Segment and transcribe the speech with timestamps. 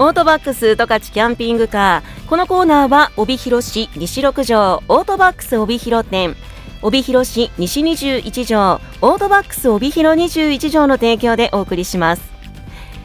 [0.00, 2.28] オートバックス十勝キャンピングカー。
[2.28, 6.36] このコーナーは帯広市西6条オートバックス帯広店。
[6.82, 12.22] 帯広市西21条オートバックス帯広21条の提供でお送りします。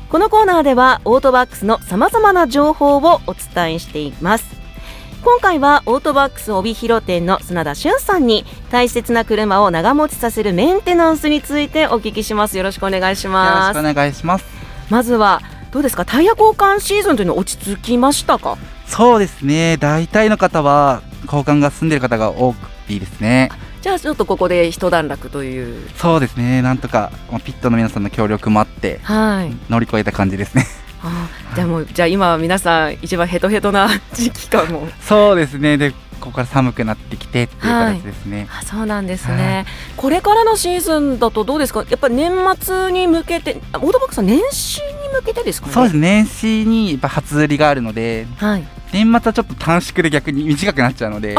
[0.07, 4.45] このコーナーではオートバックスのさまざまな情報をお伝えしています。
[5.23, 12.55] 今回はオートバックス帯広店の砂田俊さんに大切な車を長持ちさせるメンテナンスについてお聞きします。
[12.55, 13.77] よろしくお願いします。
[13.77, 14.45] よろしくお願いします。
[14.91, 15.41] まずは
[15.73, 16.05] どうですか？
[16.05, 18.57] タイヤ交換シーズンというのは落ち着きましたか？
[18.85, 19.77] そうですね。
[19.77, 23.49] 大体の方は交換が済んでいる方が多くていいですね。
[23.81, 25.89] じゃあちょっとここで一段落という。
[25.97, 26.61] そうですね。
[26.61, 29.51] なんとかまあピットの皆さんの協力もあってはい。
[29.67, 30.67] 乗り越えた感じですね。
[31.03, 34.87] あじゃあもうじゃあ今は皆さん一番ヘトヘトな時期かも。
[35.01, 35.77] そうですね。
[35.77, 39.65] でここから寒くなってきてっていう形ですね、あそうなんですね、
[39.97, 41.83] これからのシーズンだとどうですか？
[41.89, 45.73] やっぱり年末に向けてあオートバックさん年始に向けてですかね？
[45.73, 45.95] そうです。
[45.95, 48.63] 年始にやっぱ初売りがあるのではい。
[48.91, 51.31] 年末はちょっと短縮で逆に短くなっちゃうので。
[51.31, 51.37] じ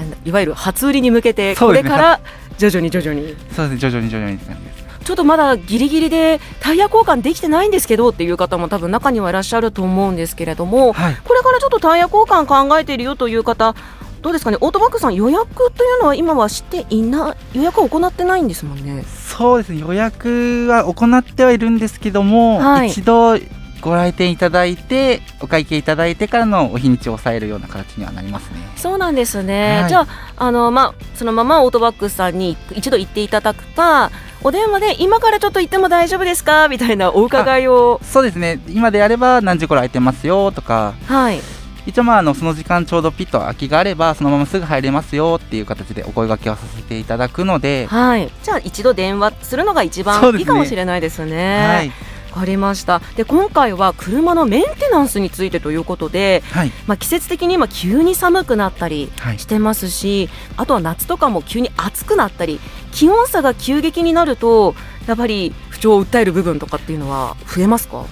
[0.00, 2.20] ゃあいわゆる初売りに向けてこれから
[2.56, 3.36] 徐々に徐々に。
[3.54, 11.16] そうですね徐々に徐々にちょっとまだギリギリでタイヤ交換できてないんですけどっていう方も多分中にはいらっしゃると思うんですけれどもはい。
[11.24, 13.74] これからちょっとタイヤ交換考えているよという方
[14.22, 14.56] どうですかね？
[14.60, 19.04] オートバックさん予約というのは今はしていない予約は行ってないんですもんね。
[19.04, 22.88] そうですね予約は行ってはいるんですけども、はい。
[22.88, 23.36] 一度
[23.80, 28.60] ご来店いただいてお会計いただいてからのお日にちを抑えるような形にはなりますね。
[28.76, 29.88] そうなんですね、はい。
[29.88, 30.06] じゃあ
[30.36, 34.12] あの、まあ、そのままオートバックさんに一度行っていただくか
[34.44, 36.68] お電話で今からちょっと行っても大丈夫ですか？
[36.68, 38.00] みたいなお伺いを。
[38.04, 38.60] そうですね。
[38.68, 40.94] 今であれば何時頃空いてますよとか。
[41.06, 41.40] はい
[41.86, 48.30] 一応まああのその時間ちょうどピット空きがあればそのまますぐ入れますよっていう形でお声掛けをさせていただくので、はい。
[48.42, 51.66] じゃあ一度電話するのが一番いいかもしれないですね。
[51.66, 51.92] はい。
[52.32, 53.00] わかりました。
[53.16, 56.72] で今回は車のメンテナンスについてということで、はい。
[56.86, 59.38] まあ、季節的に今急に寒くなったりはい。
[59.38, 62.58] してますしあとは夏とかも急に暑くなったり
[62.92, 64.74] 気温差が急激になると
[65.06, 68.06] やっぱり不調を訴える部分とかっていうのは増えますか？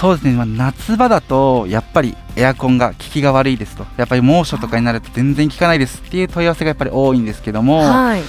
[0.00, 3.84] そうですね、まあ、夏場だとやっぱりエアコンが効きが悪いですと。
[3.98, 8.22] やっぱり猛暑とかになると全然効かないですっていう問い合わせがやっぱり多いんですけども、はい。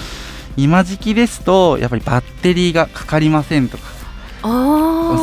[0.57, 3.85] 今時期ですとやっぱりバッテリーがかかりませんとか。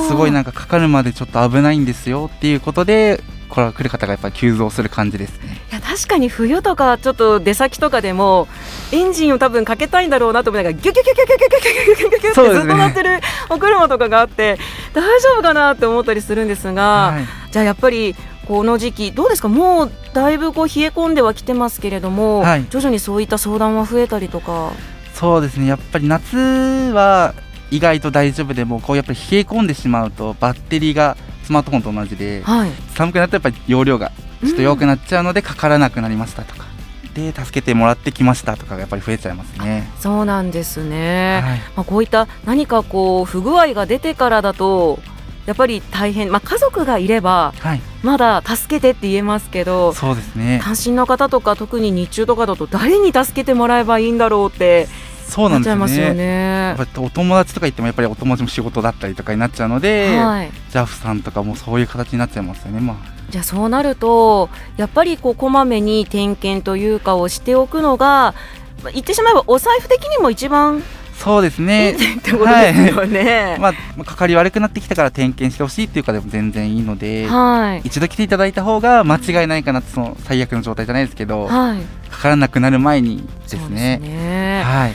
[0.08, 3.22] すごいなんかかかるまでちょっと危ないんですよっていうことで
[3.58, 5.58] これは来る方がやっぱり急増する感じですね。
[5.72, 8.46] いや確かに冬とかちょっと出先とかでも
[8.92, 13.18] エンジンを多分かけたいんだろうなと思いながらギュギュギュギュギュギュギュギュギュギュギュギュってずっと鳴ってる
[13.50, 14.58] お車とかがあって
[14.94, 18.14] 大丈夫かなって思ったりするんですが、はいじゃあやっぱり
[18.46, 24.72] この時期どうですかもうだいぶこう冷え込んではきてますけれども、はい徐々にそういった相談は増えたりとか
[25.14, 27.34] そうですねやっぱり夏は
[27.70, 31.16] 意外と大丈夫でもこうやっぱり冷え込んでしまうとバッテリーが
[31.48, 32.70] スマートフォンと同じではい。
[32.94, 34.12] 寒くなるとやっぱり容量が
[34.44, 36.66] ちょっと弱くなっちゃうのでかからなくなりましたとか、
[37.14, 39.90] で助けてもらってきましたとかがやっぱり増えちゃいますね。
[39.98, 41.58] そうなんですね、はい。
[41.74, 45.00] まあ、こういった何かこう不具合が出てからだと
[45.46, 50.60] やっぱり大変、まあ、家族がいればはい、まだ助けてって言えますけどそうですね。
[50.62, 54.86] 単身の方とか特に日中とかだと誰に助けてもらえばいいんだろうって
[55.28, 56.14] そうななんですよね。
[56.14, 56.24] ね
[56.68, 56.76] やっ。
[56.76, 62.80] ぱりお友達とか言ってもやっぱりお友達も仕事だったりとかになっちゃうので、はい、JAF さんとかもそういう形になっちゃいますよね。
[62.80, 68.34] まあじゃあそうなるとやっぱりこうこまめに点検というかをしておくのが
[68.82, 70.82] まあ言ってしまえばお財布的にも一番
[71.18, 71.90] そうですいいね。
[71.92, 73.56] ってことですよね。
[73.60, 81.80] まあ、まあかかり悪くなってきたから点検してほしいっていうかでも全然いいので、はい、一度来ていただいた方が間違いないかなってその最悪の状態じゃないですけど、はい、
[82.10, 83.98] かからなくなる前にですね。
[84.00, 84.62] ですね。
[84.64, 84.92] はい。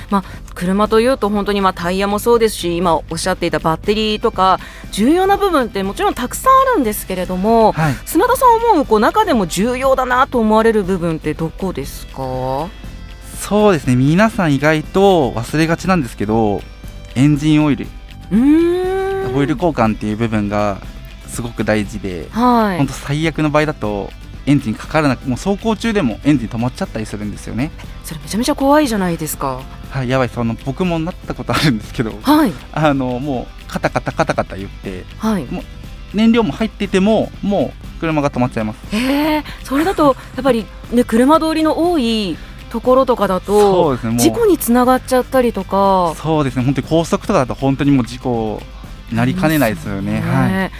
[0.55, 4.59] 車というと本当にまあタイヤもそうですし今おっしゃっていたバッテリーとか
[4.91, 7.93] 重要な部分ってもちろんたくさんあるんですけれどもはい。
[8.05, 12.69] 砂田さん思うこう中でも重要だなと思われる部分ってどこですか？
[13.43, 13.97] そうですね。
[13.97, 16.61] 皆さん意外と忘れがちなんですけど、
[17.13, 17.87] エンジンオイル、
[18.31, 18.35] オ
[19.43, 20.77] イル交換っていう部分が
[21.27, 22.77] すごく大事で、はい。
[22.77, 24.09] 本当最悪の場合だと
[24.45, 27.71] エンジンかからなくもう走行中でもエンジン止まっちゃったりするんですよね。
[28.05, 29.59] それめちゃめちゃ怖いじゃないですか。
[29.89, 32.53] はい、やばいその僕もなったことあるんですけど、はい。
[32.71, 35.45] あのもうカタカタカタカタ言ってはい。
[36.13, 38.95] 燃料も入っててももう車が止まっちゃいます。
[38.95, 42.37] へえそれだとやっぱりね車通りの多い
[42.73, 44.17] ところとかだそとうですね。
[44.17, 46.65] 事故につながっちゃったりとかそうですね。
[46.65, 48.59] 本当に高速とかだと本当にもう事故
[49.11, 50.21] になりかねないですよね。
[50.21, 50.49] はい。
[50.49, 50.71] ね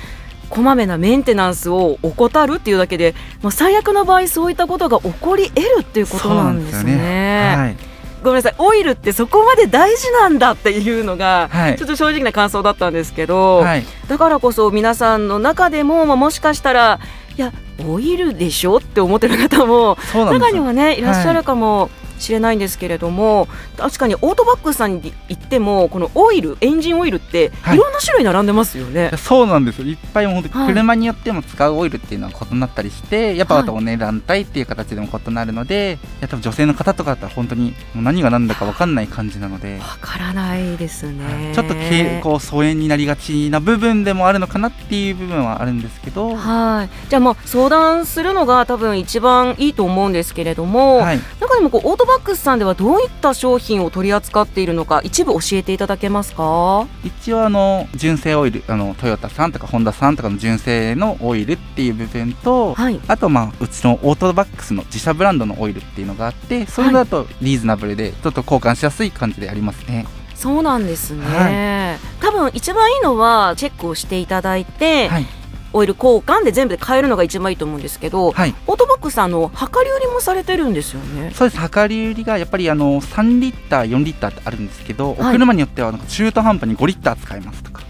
[0.49, 3.13] こまめなメンテナンスを怠るっていうだけで
[3.43, 6.81] もう最悪の場合そういったことが起こり得るっていうことなんですね。
[6.81, 7.75] すよねはい。
[8.23, 16.99] ごめんなさいオイルってそこまで大事なんだっていうのが、はいちょっと正直な感想だったんですけど、はいだからこそ皆さんの中でも、まあ、もしかしたら
[17.37, 17.51] いや
[17.87, 19.97] オイルでしょって思ってる方も
[20.39, 21.89] 中にはねいらっしゃるかも
[22.23, 23.47] しれないんですけれども、
[23.77, 27.75] 確かにオートバックスさんに行ってもこのオイルエンジンオイルってはい。
[27.75, 29.11] いろんな種類並んでますよね。
[29.17, 29.87] そうなんですよ。
[29.87, 41.51] いっぱいも当車によっても使うオイルっていうのは異なったりして、やっぱはいあとお値段帯っていう形でも異なるので、やっぱ女性の方とかだったら本当にもう何が何だか分かんない感じなので、わからないですね。
[41.53, 56.87] ちょっとけこう疎遠になりがちな部分でもあるのかなっていう部分はあるんですけど、はい、じゃあまあ相談するのが多分一番いいと思うんですけれども、はい、中でもこうオートバックスさんではどういった商品を取り扱っているのか一部教えていただけますか？
[57.03, 62.99] 一応あの純正オイルあのトヨタさんとかホンダさんとかの純正のオイルっていう部分と、はい。
[63.07, 70.05] あとまあうちのオートバックスの自社ブランドのオイルっていうのがあってそれだとリーズナブルでちょっと交換しやすい感じでありますね。
[70.35, 75.25] そうなんですね、多分一番いいのはチェックをしていただいて、はい、
[75.73, 78.55] オイル交換で全部で買えるのが一番いいと思うんですけど、はい。
[78.67, 81.31] オートバックスさんあの量り売りもされてるんですよね？
[81.33, 81.61] そうです。
[81.61, 85.29] 量り売りがやっぱりあの3リッター4リッターってあるんですけど、はい。
[85.29, 87.81] お車によってはなんか中途半端に5リッター使えますとか。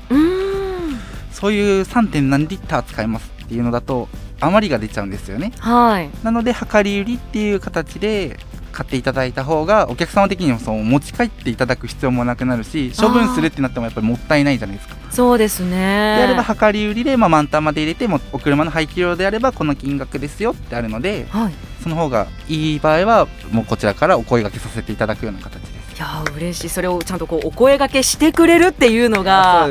[1.31, 2.21] そういう 3.
[2.21, 4.07] 何リッター使えますっていうのだと
[4.39, 5.51] 余りが出ちゃうんですよね。
[5.59, 6.09] はい。
[6.24, 8.39] なので量り売りっていう形で
[8.74, 14.96] 買っていただいた方がお客様的にもそう持ち帰っていただく必要もなくなるし処分するってなってもやっぱりもったいないじゃないですか。
[15.12, 16.18] そうですね。
[16.18, 21.54] であれば量り売りで、まあ、満タンまで入れてもお車の排気量であればこの金額ですよってあるのではい。
[21.81, 25.96] その方がいい場合はもうこちらからお声掛けさせていただくような形です。
[25.96, 26.69] いやー嬉しい。
[26.69, 29.68] それをちゃんとこうお声掛けしてくれるっていうのが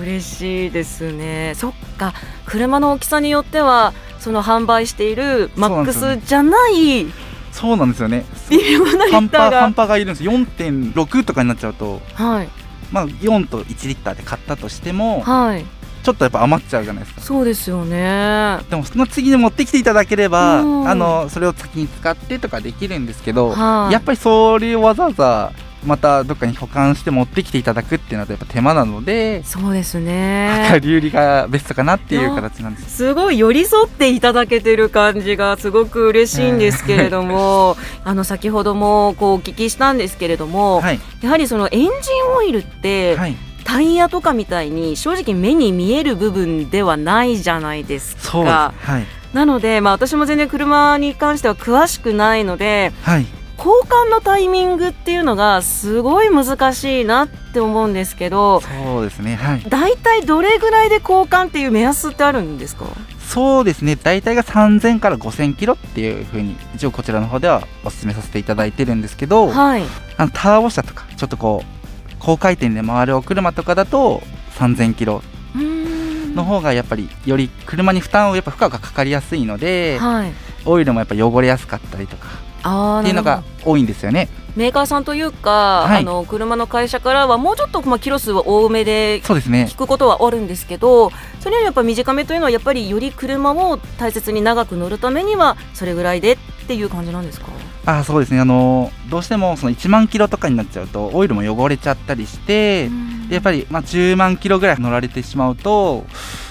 [0.00, 1.54] 嬉しいですね。
[1.56, 2.14] そっか。
[2.46, 7.06] 車の大きさによってはその販売しているマックスじゃない
[7.52, 8.24] そうなんですよね。
[8.50, 10.24] 微妙なリ半ッターが端半端がいるんです。
[10.24, 12.48] 4.6とかになっちゃうとはい。
[12.90, 15.64] まあ4と1リッターで買ったとしてもはい。
[16.02, 17.20] ちょっとやっぱ余っちゃうじゃないですか。
[17.20, 18.58] そうですよね。
[18.68, 20.88] でもその次に持ってきていただければ、うん。
[20.88, 23.92] あのそれを先に使ってとかできるんですけど、はい。
[23.92, 25.52] やっぱりそれをわざわざ
[25.84, 32.96] またどっかに保管して持ってきていただくっていうのはやっぱ手間なので、そうです量ねり売りがベストかなっていう形なんです。
[32.96, 41.90] すごい寄り添っていただけてる感じがすごく嬉しいんですけれども、あの先ほどもこうお聞きしたんですけれども、はい、やはりそのエンジン
[42.36, 48.52] オイルって、はい、タイヤとかみたいに正直目に見える部分ではないじゃないですそうです。
[48.52, 48.74] か。
[48.78, 53.26] はい、なので、まあ、私も全然車に関しては詳しくないのではい、
[53.64, 59.36] 交換のタイミングっていうのがすごい難しいなって思うんですけどそうですね。
[59.36, 62.86] はい、大体どれぐらいで交換っていう目安ってあるんですか？
[63.20, 63.94] そうですね。
[63.94, 69.84] 大体が3000から5000キロっていう風に一応こちらの方ではお勧めさせていただいてるんですけど、はい
[70.16, 74.22] あのターボ車とかちょっとこう高回転で回るお車とかだと
[74.56, 75.22] 3000キロ
[75.54, 80.32] の方がやっぱりより車に負担をやっぱ負荷がかかりやすいので、はい
[80.64, 82.28] オイルもやっぱ汚れやすかったりとか
[82.62, 84.28] っていうのが多いんですよね。
[84.54, 86.02] メーカーさんというか、はい。
[86.02, 89.66] あの車の会社からはもうちょっと、まあ、キロ数は多めでそうですね。
[89.70, 91.10] 聞くことはあるんですけど
[91.40, 96.36] それよりやっぱ短めというのはやっぱりより車を大切に長く乗るためにはそれぐらいでっ
[96.66, 97.46] ていう感じなんですか？
[97.86, 98.40] あーそうですね。
[98.40, 102.90] あのどうしてもその1万キロとかになっちゃうとオイルも汚れちゃったりして、
[103.28, 106.04] でやっぱりまあ10万キロぐらい乗られてしまうと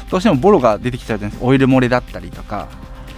[0.10, 1.48] どうしてもボロが出てきちゃうじゃないですか。
[1.48, 2.56] オイル漏れだったりとか。
[2.56, 2.68] は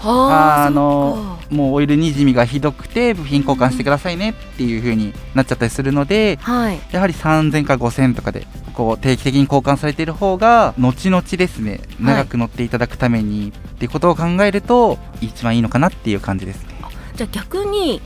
[0.04, 6.80] ああのもうオイルにじみがひどくて部品交換してくださいねっていう風になっちゃったりするのではい。
[6.92, 16.74] やはり3000から5000とかでこう定期的に交換されている方が後々ですね長く乗っていただくためにっていうことを考えると一番いいのかなっていう感じですね。
[17.16, 18.02] じゃあ逆に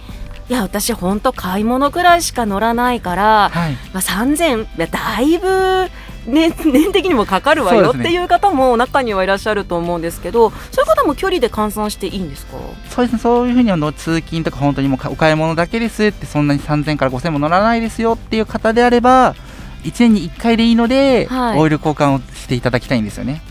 [0.49, 3.73] いや私本当買い物くらいしか乗らないから、はい。
[3.93, 5.89] まあ、3000いやだいぶ、
[6.27, 7.99] ね、年的にもかかるわよね。
[8.01, 12.57] っていう方も中にはいらっしゃると思うんですけどそういう方も距離で換算していいんですか？
[12.89, 19.35] そうですね、そういうふうにあの通勤とか本当にもうかお買い物だけですってそんなに3000から5000も乗らないですよっていう方であれば
[19.83, 21.59] 1年に1回でいいので、はい。
[21.59, 23.41] オイル交換をしていただきたいんですよね。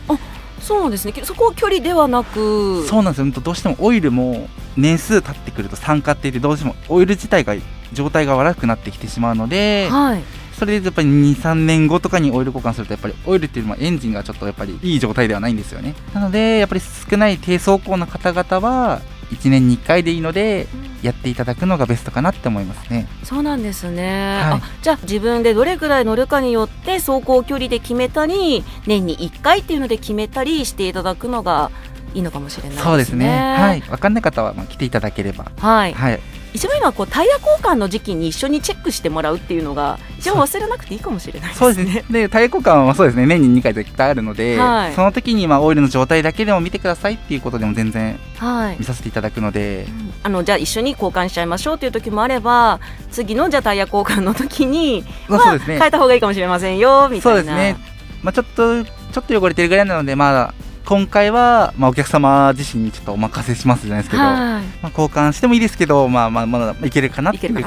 [0.61, 1.14] そうですね。
[1.23, 7.54] そこは距離ではなくそうなんですよ、どうしてもオイルも年数経ってくると酸化っていってどうしてもオイル自体が
[7.92, 10.23] 状態が悪くなってきてしまうので、はい
[10.59, 15.95] それでやっぱり2、3年後とかにオイル交換するとやっぱりオイルっていうのはエンジンがちょっとやっぱりいい状態ではないんですよね。
[16.15, 20.67] なのでやっぱり少ない低走行の方々は1年に1回でいいので
[21.03, 23.07] やっていただくのがベストかなって思いますね。
[23.23, 31.71] そうなんですね、はいあじゃあ自分でどれくらい乗るかによって走行距離で決めたり年に1回っていうので決めたりしていただくのが
[32.15, 32.91] いいのかもしれないですね。
[32.91, 33.29] そうですね。
[33.29, 33.83] はい。
[33.91, 35.51] わかんない方はまあ来ていただければ。
[35.59, 36.21] はい、はい。
[36.57, 41.75] 一番今こうタイヤ交換の時期に一緒にチェックしてもらうっていうのが一番忘れなくていいかもしれないですね。
[41.75, 42.05] そうですね。
[42.11, 43.27] でタイヤ交換はそうですね。
[43.27, 44.95] 年に2回絶対あるので、はい。
[44.95, 48.77] その時にまあオイルの状態だけでも見てくださいっていうことでも全然はい。
[48.79, 49.87] 見させていただくので、
[50.23, 55.79] あのじゃあ一緒に交換しちゃいましょうという時もあれば次のじゃあタイヤ交換の時にまあそうですね。
[55.79, 57.41] 変えた方がいいかもしれませんよみたいな。
[57.41, 57.77] そうですね。
[58.23, 60.55] まあ、ちょっとちょっと汚れてるぐらいなのでまあ
[60.87, 64.33] 今回は、まあ、お客様自身にちょっとお任せしますじゃないですけど、はい。
[64.35, 67.64] まあ、交換してもいいですけど、まあ、まあまだいけるかなっていう。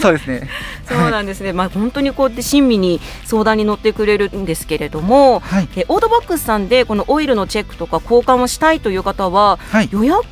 [0.00, 0.48] そうですね。
[0.88, 5.68] そうなんですね、まあ、本当にこうやって親身に相談に乗ってくれるんですけれども、はい。
[5.74, 9.88] えオートバックスさんでこのオイルのチェックとか交換をしたいという方ははい。
[9.90, 10.24] 予約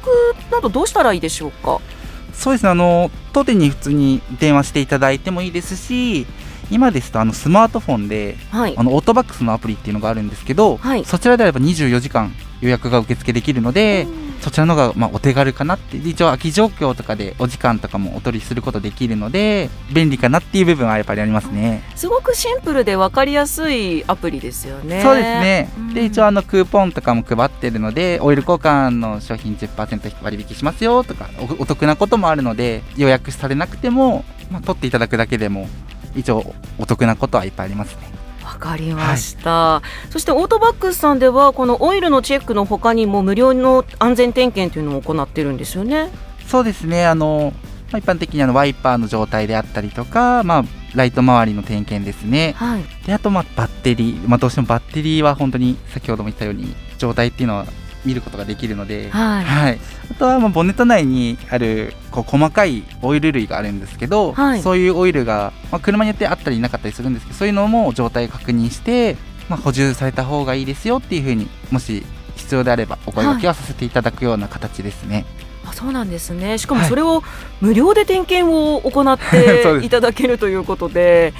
[0.52, 1.78] などどうしたらいいでしょうか？
[2.32, 2.70] そうですね。
[2.70, 6.26] あの当店に普通に電話していただいてもいいですし
[6.70, 8.74] 今ですとあのスマートフォンではい。
[8.76, 11.04] あのオートバックスのアプリっていうのがあるんですけど、はい。
[11.04, 14.06] そちらであれば24時間予約が受付できるので、
[14.40, 21.82] そちらの方がまあお手軽かなってで一応空き状況とかでお時間とかもお取りすることできるので便利かなっていう部分はやっぱりありますね。
[21.94, 25.02] すごくシンプルで分かりやすいアプリですよね。
[25.02, 25.94] そうですね、うん。
[25.94, 35.68] で一応あのクーポンとかも配ってるのでオイル交換の商品10%割引しますよとかおお得なこともあるので予約されなくても、まあ、取っていただくだけでも
[36.14, 38.10] 一応お得なことはいっぱいありますね。
[38.44, 46.10] わかりました、そしてオートバックスさんではこのオイルのチェックの他にも無料の安全点検というのを行ってるんですよね。
[46.46, 47.06] そうですね。
[47.06, 47.52] あの、
[47.92, 50.64] まあ、一般的にあのワイパーの状態であったりとか、まあ、
[50.94, 52.54] ライト周りの点検ですね。
[52.56, 57.66] はい、であとまあバッテリー、まあ、どうしてもバッテリーは本当に先ほども言ったように状態っていうのは
[58.04, 59.44] 見ることができるので、はい。
[59.44, 59.80] はい、
[60.10, 64.62] あとはまあボンネット内にあるこう細かいオイル類があるんですけど、はい。
[64.62, 69.16] そういうオイルが、まあ、車によってあったりなかったりするんですけどそういうのも状態確認して、
[69.48, 72.04] まあ、補充された方がいいですよっていうふうにもし
[72.36, 75.26] 必要であればお声掛けはさせていただくような形ですね。
[75.66, 76.58] あそうなんですね。
[76.58, 76.88] しかもはい。
[76.88, 77.22] それを
[77.60, 81.34] 無料で点検を行って いただけるということで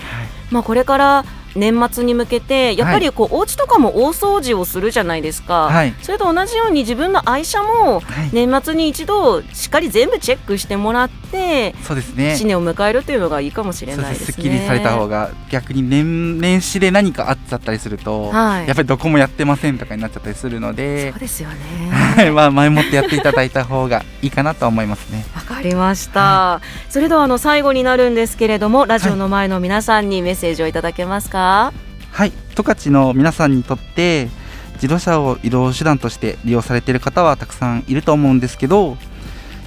[0.51, 5.95] まあこれから年末に向けてやっぱりこう、お家とかも大掃除をするじゃないですか、はい。
[6.03, 8.31] それと同じように自分の愛車もはい。
[8.33, 14.33] 年末に一度しっかり全部チェックしてもらってそうですね新年を迎えるというのがいいかもしれないですね。
[14.33, 21.91] すっきりされた方が逆に年年始で何かあっちゃったりすると、はいやっぱりどこもやってませんとかになっちゃったりするのでそうですよね。
[21.91, 25.25] は いまあ、前もってやっていただいた方がいいかなと思いますね。
[25.35, 26.61] わかりました。
[26.89, 31.73] それではあの最後になるんですけれども、ラジオの前の皆さんにメッセージをいただけますか？
[32.13, 34.29] はい、十勝の皆さんにとって
[34.75, 38.97] 自動車を移動手段として利用されている方はたくさんいると思うんですけど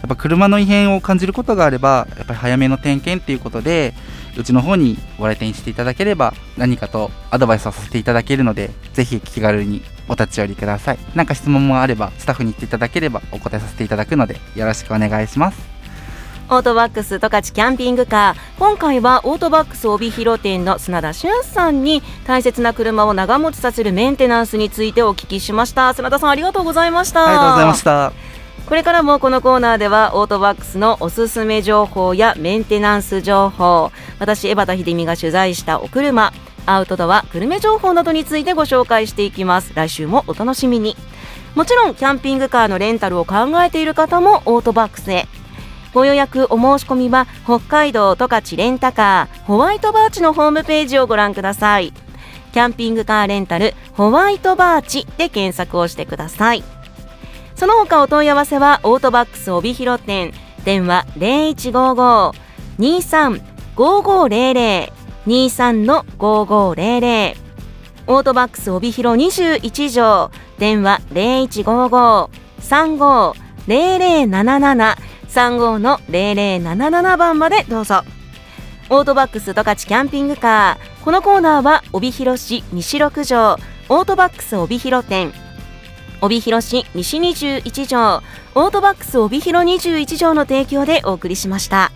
[0.04, 3.94] やっぱ車の異変を感じることがあればやっぱり早めの点検ということで
[4.38, 15.74] うちの方にご来店していただければ何かとアドバイスをさせていただけるのでぜひ気軽にお立ち寄りください何か質問もあればスタッフに言っていただければお答えさせていただくのでよろしくお願いします
[16.50, 18.60] オートバックス十勝キャンピングカー。
[18.60, 25.94] 今回はオートバックス帯広店の砂田俊さんに大切な車を長持ちさせるメンテナンスについてお聞きしました。
[25.94, 27.26] 砂田さんありがとうございました。
[27.26, 28.33] ありがとうございました
[28.74, 36.34] これからもこのコーナーではオートバックスのおすすめ情報やメンテナンス情報私江端秀美が取材したお車
[36.66, 39.74] アウトドアグルメ情報などについてご紹介していきます。
[39.76, 40.98] 来週もお楽しみに。
[41.54, 45.28] もちろんキャンピングカーのレンタルを考えている方もオートバックスへ。
[45.94, 51.94] ご予約お申し込みは北海道十勝レンタカーホワイトバーチのホームページをご覧ください。
[52.54, 56.64] キャンピングカーレンタルホワイトバーチで検索をしてください。
[57.64, 60.34] その他お問い合わせはオートバックス帯広店。
[60.66, 61.06] 電話
[62.78, 64.92] 0155-23-5500
[65.26, 67.36] 23の5500
[68.08, 70.30] オートバックス帯広21条。
[70.58, 71.00] 電話
[72.60, 74.98] 0155-35-0077
[75.30, 78.02] 35の0077番までどうぞ。
[78.90, 81.04] オートバックス十勝キャンピングカー。
[81.06, 83.56] このコーナーは帯広市西六条。
[83.88, 85.32] オートバックス帯広店。
[86.24, 88.24] 帯広市西21条
[88.56, 91.92] オートバックス帯広21条の提供でお送りしました。